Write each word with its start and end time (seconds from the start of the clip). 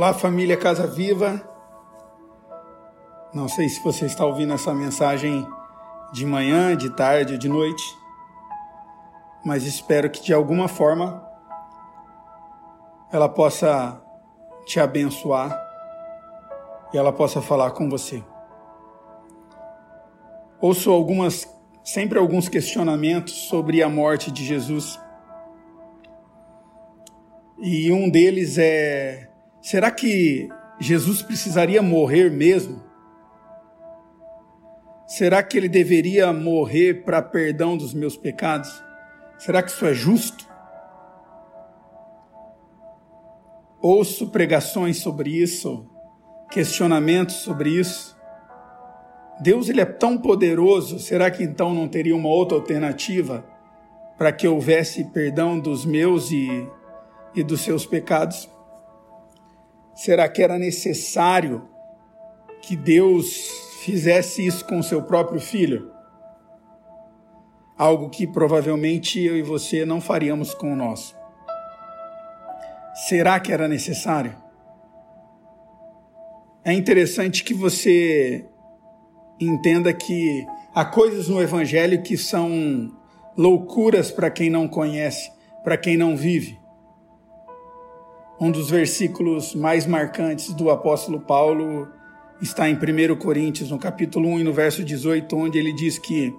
Olá, 0.00 0.14
família 0.14 0.56
Casa 0.56 0.86
Viva. 0.86 1.46
Não 3.34 3.46
sei 3.48 3.68
se 3.68 3.84
você 3.84 4.06
está 4.06 4.24
ouvindo 4.24 4.54
essa 4.54 4.72
mensagem 4.72 5.46
de 6.10 6.24
manhã, 6.24 6.74
de 6.74 6.88
tarde 6.88 7.34
ou 7.34 7.38
de 7.38 7.50
noite, 7.50 7.84
mas 9.44 9.66
espero 9.66 10.08
que 10.08 10.22
de 10.22 10.32
alguma 10.32 10.68
forma 10.68 11.22
ela 13.12 13.28
possa 13.28 14.02
te 14.64 14.80
abençoar 14.80 15.54
e 16.94 16.96
ela 16.96 17.12
possa 17.12 17.42
falar 17.42 17.72
com 17.72 17.86
você. 17.90 18.24
Ouço 20.62 20.90
algumas, 20.90 21.46
sempre 21.84 22.18
alguns 22.18 22.48
questionamentos 22.48 23.34
sobre 23.34 23.82
a 23.82 23.88
morte 23.90 24.30
de 24.30 24.46
Jesus. 24.46 24.98
E 27.58 27.92
um 27.92 28.08
deles 28.08 28.56
é 28.56 29.29
Será 29.62 29.90
que 29.90 30.48
Jesus 30.80 31.20
precisaria 31.20 31.82
morrer 31.82 32.30
mesmo? 32.30 32.82
Será 35.06 35.42
que 35.42 35.56
ele 35.56 35.68
deveria 35.68 36.32
morrer 36.32 37.04
para 37.04 37.20
perdão 37.20 37.76
dos 37.76 37.92
meus 37.92 38.16
pecados? 38.16 38.70
Será 39.38 39.62
que 39.62 39.70
isso 39.70 39.84
é 39.84 39.92
justo? 39.92 40.48
Ouço 43.82 44.28
pregações 44.28 44.98
sobre 44.98 45.30
isso, 45.30 45.86
questionamentos 46.50 47.36
sobre 47.36 47.70
isso. 47.70 48.16
Deus 49.40 49.68
ele 49.68 49.80
é 49.80 49.86
tão 49.86 50.16
poderoso, 50.18 50.98
será 50.98 51.30
que 51.30 51.42
então 51.42 51.74
não 51.74 51.88
teria 51.88 52.14
uma 52.14 52.28
outra 52.28 52.56
alternativa 52.56 53.44
para 54.16 54.32
que 54.32 54.46
houvesse 54.46 55.04
perdão 55.04 55.58
dos 55.58 55.84
meus 55.84 56.30
e, 56.30 56.68
e 57.34 57.42
dos 57.42 57.62
seus 57.62 57.86
pecados? 57.86 58.48
Será 60.00 60.26
que 60.30 60.42
era 60.42 60.58
necessário 60.58 61.68
que 62.62 62.74
Deus 62.74 63.36
fizesse 63.82 64.46
isso 64.46 64.64
com 64.64 64.82
seu 64.82 65.02
próprio 65.02 65.38
filho? 65.38 65.92
Algo 67.76 68.08
que 68.08 68.26
provavelmente 68.26 69.22
eu 69.22 69.36
e 69.36 69.42
você 69.42 69.84
não 69.84 70.00
faríamos 70.00 70.54
com 70.54 70.72
o 70.72 70.76
nosso. 70.76 71.14
Será 73.08 73.38
que 73.38 73.52
era 73.52 73.68
necessário? 73.68 74.34
É 76.64 76.72
interessante 76.72 77.44
que 77.44 77.52
você 77.52 78.46
entenda 79.38 79.92
que 79.92 80.46
há 80.74 80.82
coisas 80.82 81.28
no 81.28 81.42
Evangelho 81.42 82.02
que 82.02 82.16
são 82.16 82.90
loucuras 83.36 84.10
para 84.10 84.30
quem 84.30 84.48
não 84.48 84.66
conhece, 84.66 85.30
para 85.62 85.76
quem 85.76 85.94
não 85.94 86.16
vive 86.16 86.58
um 88.40 88.50
dos 88.50 88.70
versículos 88.70 89.54
mais 89.54 89.86
marcantes 89.86 90.54
do 90.54 90.70
apóstolo 90.70 91.20
Paulo 91.20 91.88
está 92.40 92.70
em 92.70 92.74
1 92.74 93.16
Coríntios, 93.16 93.70
no 93.70 93.78
capítulo 93.78 94.30
1 94.30 94.40
e 94.40 94.44
no 94.44 94.52
verso 94.52 94.82
18, 94.82 95.36
onde 95.36 95.58
ele 95.58 95.74
diz 95.74 95.98
que 95.98 96.34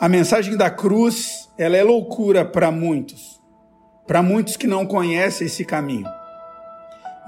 a 0.00 0.08
mensagem 0.08 0.56
da 0.56 0.68
cruz, 0.68 1.48
ela 1.56 1.76
é 1.76 1.84
loucura 1.84 2.44
para 2.44 2.72
muitos, 2.72 3.40
para 4.08 4.24
muitos 4.24 4.56
que 4.56 4.66
não 4.66 4.84
conhecem 4.84 5.46
esse 5.46 5.64
caminho. 5.64 6.06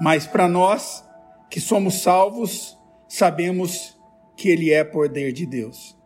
Mas 0.01 0.27
para 0.27 0.49
nós 0.49 1.05
que 1.49 1.61
somos 1.61 2.01
salvos, 2.01 2.77
sabemos 3.07 3.97
que 4.35 4.49
ele 4.49 4.71
é 4.71 4.83
poder 4.83 5.31
de 5.31 5.45
Deus. 5.45 5.97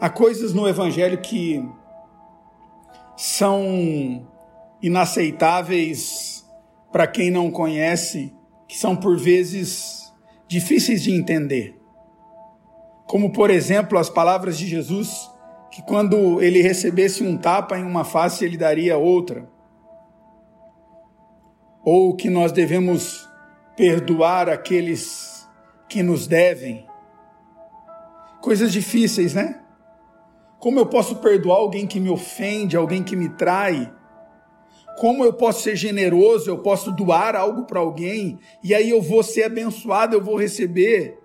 Há 0.00 0.10
coisas 0.10 0.52
no 0.52 0.68
evangelho 0.68 1.20
que 1.20 1.64
são 3.16 4.26
inaceitáveis 4.80 6.41
para 6.92 7.06
quem 7.06 7.30
não 7.30 7.50
conhece, 7.50 8.32
que 8.68 8.76
são 8.76 8.94
por 8.94 9.18
vezes 9.18 10.12
difíceis 10.46 11.02
de 11.02 11.10
entender. 11.10 11.80
Como, 13.06 13.32
por 13.32 13.50
exemplo, 13.50 13.98
as 13.98 14.10
palavras 14.10 14.58
de 14.58 14.66
Jesus, 14.66 15.30
que 15.70 15.82
quando 15.82 16.40
ele 16.42 16.60
recebesse 16.60 17.24
um 17.24 17.36
tapa 17.36 17.78
em 17.78 17.84
uma 17.84 18.04
face, 18.04 18.44
ele 18.44 18.58
daria 18.58 18.98
outra. 18.98 19.50
Ou 21.82 22.14
que 22.14 22.28
nós 22.28 22.52
devemos 22.52 23.28
perdoar 23.74 24.48
aqueles 24.50 25.48
que 25.88 26.02
nos 26.02 26.26
devem. 26.26 26.86
Coisas 28.40 28.72
difíceis, 28.72 29.34
né? 29.34 29.60
Como 30.58 30.78
eu 30.78 30.86
posso 30.86 31.16
perdoar 31.16 31.56
alguém 31.56 31.86
que 31.86 31.98
me 31.98 32.10
ofende, 32.10 32.76
alguém 32.76 33.02
que 33.02 33.16
me 33.16 33.28
trai? 33.30 33.92
Como 34.98 35.24
eu 35.24 35.32
posso 35.32 35.62
ser 35.62 35.76
generoso, 35.76 36.50
eu 36.50 36.58
posso 36.58 36.92
doar 36.92 37.34
algo 37.34 37.64
para 37.64 37.80
alguém 37.80 38.38
e 38.62 38.74
aí 38.74 38.90
eu 38.90 39.00
vou 39.00 39.22
ser 39.22 39.44
abençoado, 39.44 40.14
eu 40.14 40.22
vou 40.22 40.36
receber. 40.36 41.18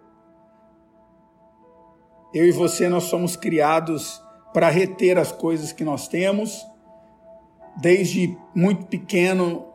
Eu 2.33 2.47
e 2.47 2.51
você, 2.51 2.89
nós 2.89 3.03
somos 3.03 3.35
criados 3.35 4.21
para 4.53 4.69
reter 4.69 5.17
as 5.17 5.31
coisas 5.31 5.71
que 5.71 5.83
nós 5.83 6.07
temos. 6.07 6.65
Desde 7.79 8.35
muito 8.55 8.85
pequeno, 8.87 9.67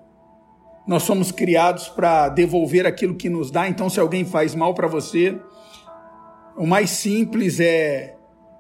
nós 0.87 1.05
somos 1.05 1.31
criados 1.31 1.89
para 1.89 2.29
devolver 2.29 2.87
aquilo 2.87 3.15
que 3.15 3.29
nos 3.29 3.51
dá. 3.51 3.69
Então, 3.69 3.89
se 3.89 4.01
alguém 4.01 4.25
faz 4.25 4.55
mal 4.55 4.75
para 4.75 4.89
você, 4.89 5.39
o 6.57 6.67
mais 6.67 6.91
simples 6.91 7.61
é 7.61 8.17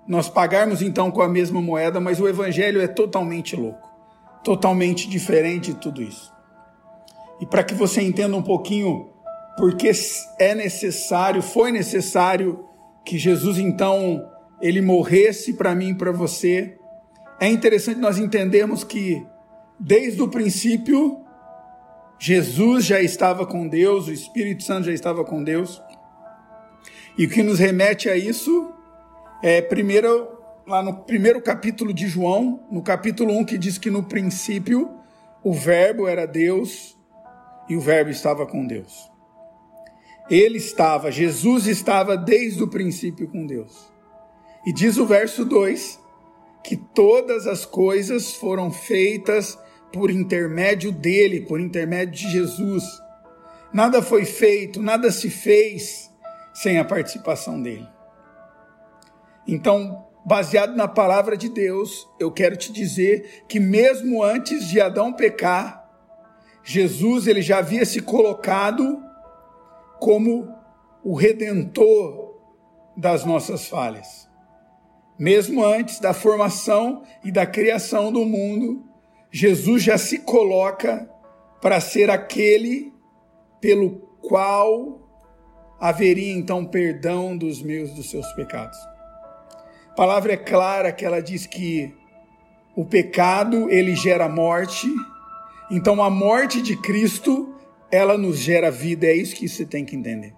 nós 0.07 0.29
pagarmos 0.29 0.83
então 0.83 1.11
com 1.11 1.23
a 1.23 1.29
mesma 1.29 1.61
moeda, 1.61 2.01
mas 2.01 2.21
o 2.21 2.29
evangelho 2.29 2.81
é 2.81 2.89
totalmente 2.89 3.57
louco 3.57 3.92
totalmente 4.45 5.09
diferente 5.09 5.73
de 5.73 5.79
tudo 5.79 6.03
isso. 6.03 6.33
E 7.41 7.47
para 7.47 7.65
que 7.65 7.75
você 7.75 8.01
entenda 8.03 8.37
um 8.37 8.43
pouquinho 8.43 9.11
porque 9.57 9.91
é 10.39 10.55
necessário, 10.55 11.43
foi 11.43 11.73
necessário 11.73 12.65
que 13.05 13.19
Jesus 13.19 13.59
então 13.59 14.29
ele 14.61 14.81
morresse 14.81 15.55
para 15.55 15.75
mim 15.75 15.91
e 15.91 15.95
para 15.95 16.13
você, 16.13 16.79
é 17.41 17.49
interessante 17.49 17.99
nós 17.99 18.19
entendermos 18.19 18.85
que 18.85 19.27
desde 19.79 20.23
o 20.23 20.29
princípio 20.29 21.21
Jesus 22.19 22.85
já 22.85 23.03
estava 23.03 23.45
com 23.45 23.67
Deus, 23.67 24.07
o 24.07 24.13
Espírito 24.13 24.63
Santo 24.63 24.87
já 24.87 24.93
estava 24.93 25.25
com 25.25 25.43
Deus. 25.43 25.83
E 27.19 27.27
o 27.27 27.29
que 27.29 27.43
nos 27.43 27.59
remete 27.59 28.09
a 28.09 28.17
isso 28.17 28.73
é 29.43 29.61
primeiro 29.61 30.29
lá 30.67 30.83
no 30.83 31.03
primeiro 31.05 31.41
capítulo 31.41 31.93
de 31.93 32.07
João, 32.07 32.67
no 32.71 32.83
capítulo 32.83 33.33
1, 33.39 33.45
que 33.45 33.59
diz 33.59 33.79
que 33.79 33.91
no 33.91 34.03
princípio 34.03 34.91
o 35.43 35.53
Verbo 35.53 36.07
era 36.07 36.27
Deus 36.27 36.97
e 37.69 37.77
o 37.77 37.81
Verbo 37.81 38.11
estava 38.11 38.47
com 38.47 38.67
Deus. 38.67 39.11
Ele 40.31 40.59
estava, 40.59 41.11
Jesus 41.11 41.67
estava 41.67 42.17
desde 42.17 42.63
o 42.63 42.69
princípio 42.69 43.29
com 43.29 43.45
Deus. 43.45 43.93
E 44.65 44.73
diz 44.73 44.97
o 44.97 45.05
verso 45.05 45.45
2 45.45 46.01
que 46.63 46.77
todas 46.77 47.49
as 47.49 47.67
coisas 47.67 48.35
foram 48.35 48.71
feitas 48.71 49.59
por 49.93 50.11
intermédio 50.11 50.93
dele, 50.93 51.41
por 51.41 51.61
intermédio 51.61 52.15
de 52.15 52.31
Jesus. 52.31 52.85
Nada 53.73 54.01
foi 54.01 54.25
feito, 54.25 54.81
nada 54.81 55.11
se 55.11 55.29
fez 55.29 56.11
sem 56.55 56.79
a 56.79 56.85
participação 56.85 57.61
dele. 57.61 57.89
Então, 59.47 60.07
baseado 60.25 60.77
na 60.77 60.87
palavra 60.87 61.37
de 61.37 61.49
Deus, 61.49 62.09
eu 62.19 62.31
quero 62.31 62.57
te 62.57 62.73
dizer 62.73 63.45
que 63.49 63.59
mesmo 63.59 64.23
antes 64.23 64.69
de 64.69 64.81
Adão 64.81 65.13
pecar, 65.13 65.83
Jesus 66.65 67.27
ele 67.27 67.43
já 67.43 67.59
havia 67.59 67.85
se 67.85 68.01
colocado 68.01 69.03
como 69.99 70.49
o 71.05 71.15
redentor 71.15 72.41
das 72.97 73.25
nossas 73.25 73.67
falhas. 73.67 74.29
Mesmo 75.19 75.65
antes 75.65 75.99
da 75.99 76.15
formação 76.15 77.03
e 77.25 77.31
da 77.31 77.47
criação 77.47 78.13
do 78.13 78.25
mundo, 78.25 78.85
Jesus 79.31 79.83
já 79.83 79.99
se 79.99 80.19
coloca 80.19 81.09
para 81.61 81.81
ser 81.81 82.11
aquele 82.11 82.93
pelo 83.61 84.01
qual 84.21 85.01
haveria 85.81 86.33
então 86.33 86.65
perdão 86.65 87.37
dos 87.37 87.63
meus 87.63 87.93
dos 87.93 88.11
seus 88.11 88.27
pecados. 88.33 88.79
A 89.93 89.95
palavra 89.95 90.33
é 90.33 90.39
clara 90.39 90.91
que 90.91 91.05
ela 91.05 91.21
diz 91.21 91.47
que 91.47 91.95
o 92.75 92.83
pecado 92.83 93.69
ele 93.69 93.95
gera 93.95 94.27
morte. 94.27 94.87
Então 95.71 96.03
a 96.03 96.09
morte 96.09 96.63
de 96.63 96.75
Cristo, 96.79 97.55
ela 97.91 98.17
nos 98.17 98.39
gera 98.39 98.71
vida, 98.71 99.07
é 99.07 99.15
isso 99.15 99.37
que 99.37 99.47
você 99.47 99.67
tem 99.67 99.85
que 99.85 99.95
entender. 99.95 100.35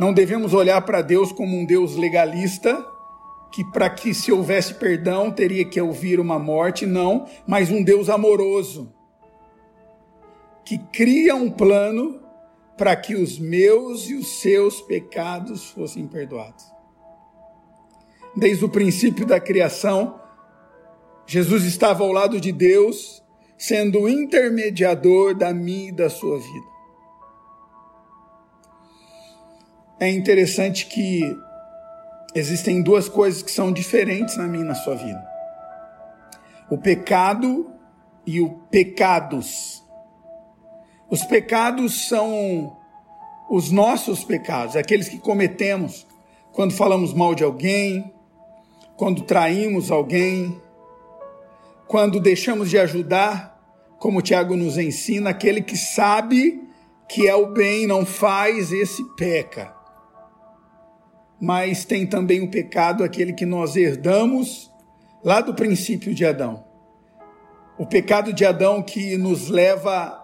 Não 0.00 0.10
devemos 0.10 0.54
olhar 0.54 0.80
para 0.80 1.02
Deus 1.02 1.32
como 1.32 1.54
um 1.54 1.66
Deus 1.66 1.94
legalista, 1.94 2.82
que 3.52 3.62
para 3.62 3.90
que 3.90 4.14
se 4.14 4.32
houvesse 4.32 4.72
perdão 4.72 5.30
teria 5.30 5.66
que 5.66 5.78
ouvir 5.78 6.18
uma 6.18 6.38
morte, 6.38 6.86
não, 6.86 7.28
mas 7.46 7.70
um 7.70 7.82
Deus 7.82 8.08
amoroso, 8.08 8.90
que 10.64 10.78
cria 10.78 11.34
um 11.34 11.50
plano 11.50 12.22
para 12.78 12.96
que 12.96 13.14
os 13.14 13.38
meus 13.38 14.08
e 14.08 14.14
os 14.14 14.40
seus 14.40 14.80
pecados 14.80 15.68
fossem 15.68 16.06
perdoados 16.06 16.71
Desde 18.34 18.64
o 18.64 18.68
princípio 18.68 19.26
da 19.26 19.38
criação, 19.38 20.18
Jesus 21.26 21.64
estava 21.64 22.02
ao 22.02 22.12
lado 22.12 22.40
de 22.40 22.50
Deus, 22.50 23.22
sendo 23.58 24.02
o 24.02 24.08
intermediador 24.08 25.34
da 25.34 25.52
minha 25.52 25.90
e 25.90 25.92
da 25.92 26.08
sua 26.08 26.38
vida. 26.38 26.66
É 30.00 30.10
interessante 30.10 30.86
que 30.86 31.22
existem 32.34 32.82
duas 32.82 33.08
coisas 33.08 33.42
que 33.42 33.50
são 33.50 33.70
diferentes 33.70 34.36
na 34.36 34.48
minha 34.48 34.64
e 34.64 34.68
na 34.68 34.74
sua 34.74 34.96
vida: 34.96 35.22
o 36.70 36.78
pecado 36.78 37.70
e 38.26 38.40
o 38.40 38.50
pecados. 38.70 39.82
Os 41.10 41.22
pecados 41.24 42.08
são 42.08 42.76
os 43.50 43.70
nossos 43.70 44.24
pecados, 44.24 44.76
aqueles 44.76 45.08
que 45.08 45.18
cometemos 45.18 46.06
quando 46.52 46.72
falamos 46.72 47.12
mal 47.12 47.34
de 47.34 47.44
alguém, 47.44 48.12
quando 48.96 49.22
traímos 49.22 49.90
alguém, 49.90 50.60
quando 51.86 52.20
deixamos 52.20 52.70
de 52.70 52.78
ajudar, 52.78 53.52
como 53.98 54.18
o 54.18 54.22
Tiago 54.22 54.56
nos 54.56 54.78
ensina, 54.78 55.30
aquele 55.30 55.62
que 55.62 55.76
sabe 55.76 56.62
que 57.08 57.28
é 57.28 57.34
o 57.34 57.52
bem, 57.52 57.86
não 57.86 58.06
faz, 58.06 58.72
esse 58.72 59.04
peca. 59.16 59.74
Mas 61.40 61.84
tem 61.84 62.06
também 62.06 62.42
o 62.42 62.50
pecado, 62.50 63.04
aquele 63.04 63.32
que 63.32 63.44
nós 63.44 63.76
herdamos 63.76 64.70
lá 65.22 65.40
do 65.40 65.54
princípio 65.54 66.14
de 66.14 66.24
Adão. 66.24 66.64
O 67.78 67.86
pecado 67.86 68.32
de 68.32 68.44
Adão 68.44 68.82
que 68.82 69.16
nos 69.16 69.48
leva 69.48 70.22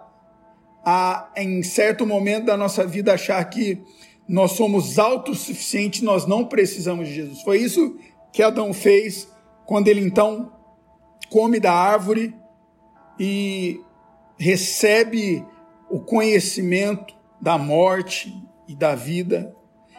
a, 0.85 1.31
em 1.37 1.62
certo 1.62 2.06
momento 2.06 2.47
da 2.47 2.56
nossa 2.56 2.87
vida, 2.87 3.12
achar 3.12 3.44
que 3.44 3.82
nós 4.26 4.53
somos 4.53 4.99
autossuficientes, 4.99 6.03
nós 6.03 6.26
não 6.26 6.44
precisamos 6.44 7.09
de 7.09 7.14
Jesus. 7.14 7.43
Foi 7.43 7.59
isso 7.59 7.99
que 8.32 8.42
Adão 8.42 8.72
fez 8.72 9.28
quando 9.66 9.88
ele 9.88 10.00
então 10.00 10.52
come 11.30 11.60
da 11.60 11.72
árvore 11.72 12.34
e 13.19 13.80
recebe 14.38 15.44
o 15.90 16.00
conhecimento 16.00 17.14
da 17.40 17.58
morte 17.58 18.34
e 18.66 18.75
da 18.75 18.94
vida. 18.94 19.54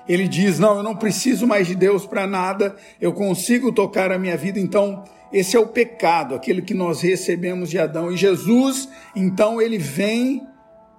Ele 0.08 0.28
diz: 0.28 0.58
Não, 0.60 0.78
eu 0.78 0.84
não 0.84 0.96
preciso 0.96 1.46
mais 1.46 1.68
de 1.68 1.76
Deus 1.76 2.06
para 2.06 2.26
nada, 2.26 2.76
eu 3.00 3.14
consigo 3.14 3.72
tocar 3.72 4.12
a 4.12 4.20
minha 4.20 4.38
vida. 4.38 4.60
Então, 4.60 5.04
esse 5.32 5.56
é 5.56 5.60
o 5.60 5.68
pecado, 5.68 6.34
aquele 6.34 6.62
que 6.62 6.74
nós 6.74 7.02
recebemos 7.02 7.70
de 7.70 7.78
Adão. 7.78 8.12
E 8.12 8.18
Jesus, 8.18 8.90
então, 9.16 9.62
ele 9.62 9.78
vem 9.78 10.48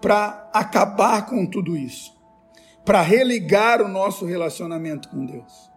para 0.01 0.49
acabar 0.53 1.27
com 1.27 1.45
tudo 1.45 1.77
isso, 1.77 2.17
para 2.85 3.03
religar 3.03 3.83
o 3.83 3.89
nosso 3.89 4.25
relacionamento 4.25 5.09
com 5.09 5.27
Deus. 5.27 5.70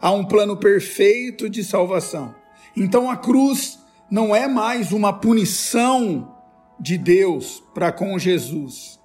Há 0.00 0.10
um 0.10 0.24
plano 0.24 0.56
perfeito 0.56 1.48
de 1.48 1.64
salvação. 1.64 2.34
Então 2.76 3.10
a 3.10 3.16
cruz 3.16 3.78
não 4.10 4.34
é 4.34 4.46
mais 4.46 4.92
uma 4.92 5.12
punição 5.12 6.36
de 6.78 6.98
Deus 6.98 7.62
para 7.74 7.90
com 7.90 8.18
Jesus. 8.18 9.00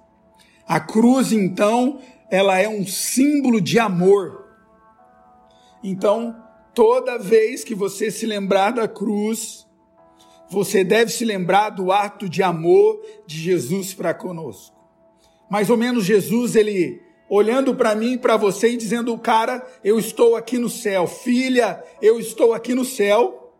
A 0.66 0.78
cruz, 0.78 1.32
então, 1.32 2.00
ela 2.30 2.58
é 2.58 2.68
um 2.68 2.86
símbolo 2.86 3.60
de 3.60 3.78
amor. 3.78 4.46
Então, 5.82 6.36
toda 6.74 7.18
vez 7.18 7.64
que 7.64 7.74
você 7.74 8.10
se 8.10 8.26
lembrar 8.26 8.70
da 8.72 8.86
cruz, 8.86 9.66
você 10.48 10.84
deve 10.84 11.10
se 11.10 11.24
lembrar 11.24 11.70
do 11.70 11.90
ato 11.90 12.28
de 12.28 12.42
amor 12.42 13.00
de 13.26 13.38
Jesus 13.38 13.92
para 13.92 14.14
conosco. 14.14 14.76
Mais 15.50 15.68
ou 15.68 15.76
menos 15.76 16.04
Jesus, 16.04 16.54
ele 16.54 17.02
olhando 17.34 17.74
para 17.74 17.94
mim, 17.94 18.18
para 18.18 18.36
você 18.36 18.72
e 18.72 18.76
dizendo: 18.76 19.16
"Cara, 19.16 19.66
eu 19.82 19.98
estou 19.98 20.36
aqui 20.36 20.58
no 20.58 20.68
céu, 20.68 21.06
filha, 21.06 21.82
eu 22.02 22.20
estou 22.20 22.52
aqui 22.52 22.74
no 22.74 22.84
céu, 22.84 23.56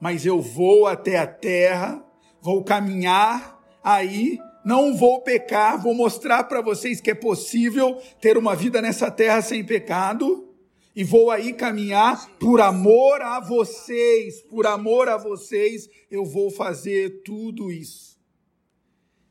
mas 0.00 0.26
eu 0.26 0.40
vou 0.40 0.88
até 0.88 1.16
a 1.16 1.26
terra, 1.26 2.04
vou 2.42 2.64
caminhar 2.64 3.62
aí, 3.82 4.40
não 4.64 4.96
vou 4.96 5.20
pecar, 5.20 5.80
vou 5.80 5.94
mostrar 5.94 6.42
para 6.44 6.60
vocês 6.60 7.00
que 7.00 7.12
é 7.12 7.14
possível 7.14 7.96
ter 8.20 8.36
uma 8.36 8.56
vida 8.56 8.82
nessa 8.82 9.08
terra 9.08 9.40
sem 9.40 9.64
pecado." 9.64 10.50
e 10.96 11.02
vou 11.02 11.28
aí 11.28 11.52
caminhar 11.52 12.30
por 12.38 12.60
amor 12.60 13.20
a 13.20 13.40
vocês, 13.40 14.40
por 14.42 14.64
amor 14.64 15.08
a 15.08 15.16
vocês, 15.16 15.90
eu 16.08 16.24
vou 16.24 16.52
fazer 16.52 17.24
tudo 17.24 17.72
isso. 17.72 18.16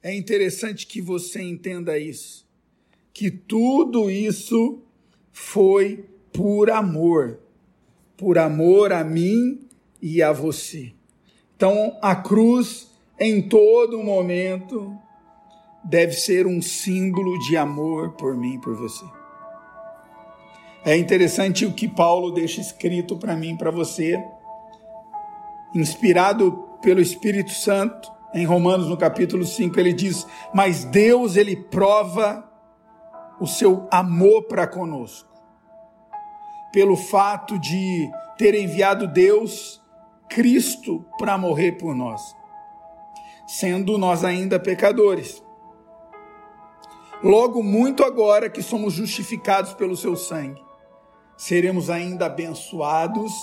É 0.01 0.13
interessante 0.13 0.85
que 0.85 1.01
você 1.01 1.41
entenda 1.41 1.97
isso, 1.97 2.45
que 3.13 3.29
tudo 3.29 4.09
isso 4.09 4.81
foi 5.31 6.05
por 6.33 6.71
amor, 6.71 7.39
por 8.17 8.37
amor 8.37 8.91
a 8.91 9.03
mim 9.03 9.67
e 10.01 10.21
a 10.21 10.31
você. 10.31 10.91
Então, 11.55 11.97
a 12.01 12.15
cruz, 12.15 12.91
em 13.19 13.47
todo 13.47 14.03
momento, 14.03 14.97
deve 15.83 16.13
ser 16.13 16.47
um 16.47 16.61
símbolo 16.61 17.37
de 17.39 17.55
amor 17.55 18.13
por 18.13 18.35
mim 18.35 18.55
e 18.55 18.59
por 18.59 18.75
você. 18.75 19.05
É 20.83 20.97
interessante 20.97 21.65
o 21.65 21.73
que 21.73 21.87
Paulo 21.87 22.31
deixa 22.31 22.59
escrito 22.59 23.15
para 23.15 23.35
mim, 23.35 23.55
para 23.55 23.71
você, 23.71 24.21
inspirado 25.73 26.67
pelo 26.81 26.99
Espírito 26.99 27.51
Santo, 27.51 28.11
em 28.33 28.45
Romanos 28.45 28.89
no 28.89 28.97
capítulo 28.97 29.45
5, 29.45 29.79
ele 29.79 29.93
diz: 29.93 30.25
"Mas 30.53 30.83
Deus 30.83 31.37
ele 31.37 31.55
prova 31.55 32.52
o 33.43 33.47
seu 33.47 33.89
amor 33.91 34.43
para 34.43 34.65
conosco, 34.65 35.29
pelo 36.71 36.95
fato 36.95 37.59
de 37.59 38.09
ter 38.37 38.55
enviado 38.55 39.05
Deus 39.05 39.81
Cristo 40.29 41.05
para 41.17 41.37
morrer 41.37 41.73
por 41.73 41.93
nós, 41.93 42.21
sendo 43.45 43.97
nós 43.97 44.23
ainda 44.23 44.61
pecadores. 44.61 45.43
Logo 47.21 47.61
muito 47.61 48.01
agora 48.05 48.49
que 48.49 48.63
somos 48.63 48.93
justificados 48.93 49.73
pelo 49.73 49.97
seu 49.97 50.15
sangue, 50.15 50.63
seremos 51.35 51.89
ainda 51.89 52.27
abençoados 52.27 53.33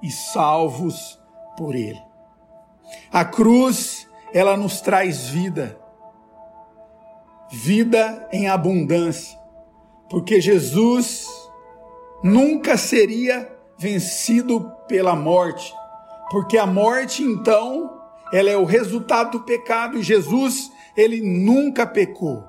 e 0.00 0.08
salvos 0.08 1.20
por 1.56 1.74
Ele. 1.74 2.00
A 3.10 3.24
cruz, 3.24 4.08
ela 4.32 4.56
nos 4.56 4.80
traz 4.80 5.26
vida, 5.30 5.76
vida 7.50 8.28
em 8.30 8.48
abundância, 8.48 9.37
porque 10.08 10.40
Jesus 10.40 11.26
nunca 12.22 12.76
seria 12.76 13.50
vencido 13.78 14.72
pela 14.88 15.14
morte, 15.14 15.72
porque 16.30 16.58
a 16.58 16.66
morte, 16.66 17.22
então, 17.22 18.02
ela 18.32 18.50
é 18.50 18.56
o 18.56 18.64
resultado 18.64 19.38
do 19.38 19.44
pecado 19.44 19.98
e 19.98 20.02
Jesus, 20.02 20.70
ele 20.96 21.20
nunca 21.20 21.86
pecou. 21.86 22.44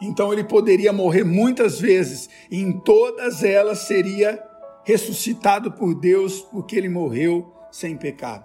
Então 0.00 0.32
ele 0.32 0.44
poderia 0.44 0.92
morrer 0.92 1.24
muitas 1.24 1.80
vezes, 1.80 2.28
e 2.50 2.60
em 2.60 2.72
todas 2.72 3.42
elas 3.42 3.80
seria 3.80 4.42
ressuscitado 4.84 5.72
por 5.72 5.94
Deus, 5.94 6.40
porque 6.40 6.76
ele 6.76 6.88
morreu 6.88 7.52
sem 7.70 7.96
pecado. 7.96 8.44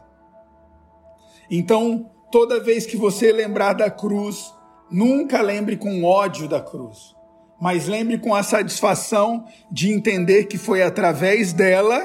Então, 1.52 2.10
toda 2.32 2.64
vez 2.64 2.86
que 2.86 2.96
você 2.96 3.32
lembrar 3.32 3.74
da 3.74 3.92
cruz, 3.92 4.54
nunca 4.90 5.42
lembre 5.42 5.76
com 5.76 6.04
ódio 6.04 6.48
da 6.48 6.62
cruz, 6.62 7.16
mas 7.60 7.88
lembre 7.88 8.18
com 8.18 8.34
a 8.34 8.44
satisfação 8.44 9.46
de 9.72 9.92
entender 9.92 10.46
que 10.46 10.58
foi 10.58 10.82
através 10.82 11.54
dela 11.54 12.02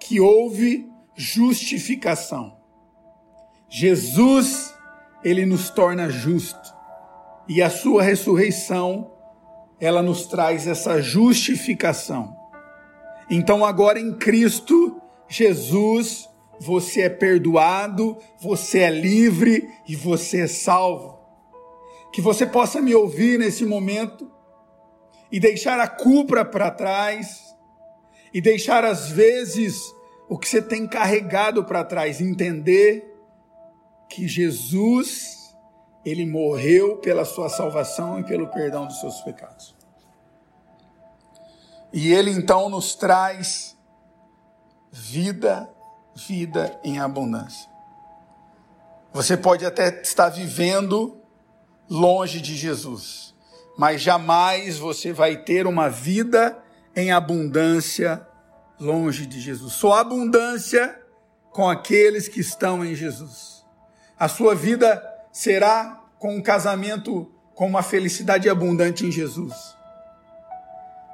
que 0.00 0.20
houve 0.20 0.88
justificação. 1.14 2.56
Jesus, 3.68 4.74
ele 5.24 5.46
nos 5.46 5.70
torna 5.70 6.08
justos 6.08 6.74
e 7.48 7.62
a 7.62 7.70
sua 7.70 8.02
ressurreição, 8.02 9.12
ela 9.80 10.02
nos 10.02 10.26
traz 10.26 10.66
essa 10.66 11.00
justificação. 11.00 12.36
Então, 13.30 13.64
agora 13.64 13.98
em 13.98 14.14
Cristo 14.14 15.00
Jesus, 15.28 16.28
você 16.60 17.02
é 17.02 17.08
perdoado, 17.08 18.16
você 18.40 18.80
é 18.80 18.90
livre 18.90 19.68
e 19.88 19.96
você 19.96 20.42
é 20.42 20.46
salvo. 20.46 21.15
Que 22.16 22.22
você 22.22 22.46
possa 22.46 22.80
me 22.80 22.94
ouvir 22.94 23.38
nesse 23.38 23.66
momento 23.66 24.32
e 25.30 25.38
deixar 25.38 25.78
a 25.78 25.86
culpa 25.86 26.46
para 26.46 26.70
trás 26.70 27.54
e 28.32 28.40
deixar 28.40 28.86
às 28.86 29.10
vezes 29.10 29.78
o 30.26 30.38
que 30.38 30.48
você 30.48 30.62
tem 30.62 30.86
carregado 30.86 31.62
para 31.62 31.84
trás, 31.84 32.18
entender 32.18 33.14
que 34.08 34.26
Jesus 34.26 35.54
ele 36.06 36.24
morreu 36.24 36.96
pela 37.02 37.26
sua 37.26 37.50
salvação 37.50 38.18
e 38.18 38.24
pelo 38.24 38.48
perdão 38.48 38.86
dos 38.86 38.98
seus 38.98 39.20
pecados. 39.20 39.76
E 41.92 42.14
ele 42.14 42.30
então 42.30 42.70
nos 42.70 42.94
traz 42.94 43.76
vida, 44.90 45.68
vida 46.14 46.80
em 46.82 46.98
abundância. 46.98 47.68
Você 49.12 49.36
pode 49.36 49.66
até 49.66 50.00
estar 50.00 50.30
vivendo 50.30 51.25
longe 51.88 52.40
de 52.40 52.56
Jesus, 52.56 53.34
mas 53.76 54.00
jamais 54.00 54.78
você 54.78 55.12
vai 55.12 55.36
ter 55.36 55.66
uma 55.66 55.88
vida 55.88 56.58
em 56.94 57.12
abundância 57.12 58.26
longe 58.80 59.26
de 59.26 59.40
Jesus. 59.40 59.74
Só 59.74 59.94
abundância 59.94 61.00
com 61.50 61.68
aqueles 61.68 62.28
que 62.28 62.40
estão 62.40 62.84
em 62.84 62.94
Jesus. 62.94 63.64
A 64.18 64.28
sua 64.28 64.54
vida 64.54 65.02
será 65.32 66.02
com 66.18 66.36
um 66.36 66.42
casamento 66.42 67.30
com 67.54 67.66
uma 67.66 67.82
felicidade 67.82 68.48
abundante 68.50 69.06
em 69.06 69.10
Jesus, 69.10 69.54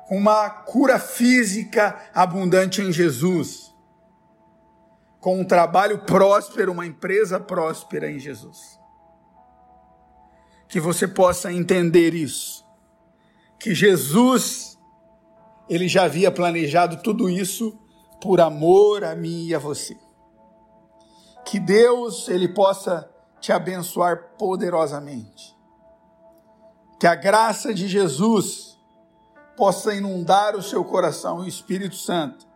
com 0.09 0.17
uma 0.17 0.50
cura 0.50 0.99
física 0.99 1.97
abundante 2.12 2.83
em 2.83 2.93
Jesus, 2.93 3.73
com 5.21 5.41
um 5.41 5.45
trabalho 5.45 6.00
próspero, 6.00 6.73
uma 6.73 6.85
empresa 6.85 7.38
próspera 7.38 8.11
em 8.11 8.19
Jesus. 8.19 8.82
Que 10.73 10.81
você 10.81 11.07
possa 11.07 11.52
entender 11.52 12.14
isso, 12.14 12.64
que 13.61 13.75
Jesus, 13.75 14.76
ele 15.69 15.87
já 15.87 16.05
havia 16.05 16.33
planejado 16.33 17.00
tudo 17.02 17.31
isso 17.31 17.79
por 18.21 18.41
amor 18.41 19.05
a 19.05 19.14
mim 19.14 19.47
e 19.47 19.55
a 19.55 19.59
você. 19.61 19.97
Que 21.45 21.61
Deus, 21.61 22.29
ele 22.29 22.49
possa 22.49 23.09
te 23.41 23.52
abençoar 23.52 24.35
poderosamente 24.37 25.52
que 27.02 27.07
a 27.09 27.17
graça 27.17 27.75
de 27.75 27.88
Jesus 27.88 28.79
possa 29.57 29.93
inundar 29.93 30.55
o 30.55 30.62
seu 30.62 30.85
coração 30.85 31.41
e 31.43 31.47
o 31.47 31.49
Espírito 31.49 31.97
Santo 31.97 32.47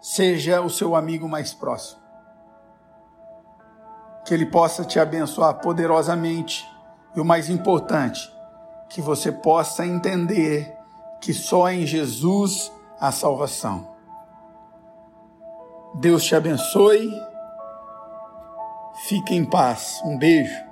seja 0.00 0.60
o 0.60 0.70
seu 0.70 0.94
amigo 0.94 1.28
mais 1.28 1.52
próximo. 1.52 2.00
Que 4.24 4.32
ele 4.32 4.46
possa 4.46 4.84
te 4.84 5.00
abençoar 5.00 5.60
poderosamente 5.60 6.64
e 7.16 7.20
o 7.20 7.24
mais 7.24 7.48
importante, 7.48 8.30
que 8.88 9.00
você 9.00 9.32
possa 9.32 9.86
entender 9.86 10.76
que 11.20 11.32
só 11.32 11.70
em 11.70 11.86
Jesus 11.86 12.70
há 13.00 13.10
salvação. 13.10 13.88
Deus 15.94 16.24
te 16.24 16.34
abençoe. 16.34 17.10
Fique 19.08 19.34
em 19.34 19.44
paz. 19.44 20.00
Um 20.04 20.18
beijo. 20.18 20.65